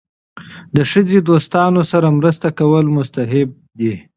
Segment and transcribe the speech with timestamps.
[0.75, 3.93] د ښځې دوستانو سره مرسته کول مستحب دي.